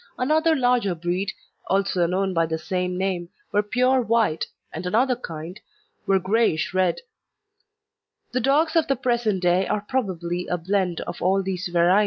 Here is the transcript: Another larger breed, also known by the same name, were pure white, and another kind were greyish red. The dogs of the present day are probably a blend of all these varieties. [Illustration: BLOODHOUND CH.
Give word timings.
Another 0.17 0.55
larger 0.55 0.95
breed, 0.95 1.31
also 1.67 2.07
known 2.07 2.33
by 2.33 2.47
the 2.47 2.57
same 2.57 2.97
name, 2.97 3.29
were 3.51 3.61
pure 3.61 4.01
white, 4.01 4.47
and 4.73 4.87
another 4.87 5.15
kind 5.15 5.59
were 6.07 6.17
greyish 6.17 6.73
red. 6.73 7.01
The 8.31 8.39
dogs 8.41 8.75
of 8.75 8.87
the 8.87 8.95
present 8.95 9.43
day 9.43 9.67
are 9.67 9.85
probably 9.87 10.47
a 10.47 10.57
blend 10.57 11.01
of 11.01 11.21
all 11.21 11.43
these 11.43 11.67
varieties. 11.67 11.67
[Illustration: 11.67 11.83
BLOODHOUND 11.89 11.97
CH. 11.97 11.99